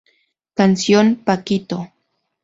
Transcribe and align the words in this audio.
Canción: 0.55 1.15
"Paquito". 1.23 1.91